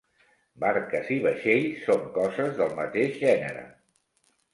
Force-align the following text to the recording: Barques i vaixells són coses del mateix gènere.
Barques 0.61 1.09
i 1.15 1.17
vaixells 1.25 1.83
són 1.89 2.07
coses 2.15 2.55
del 2.61 2.73
mateix 2.79 3.21
gènere. 3.25 3.63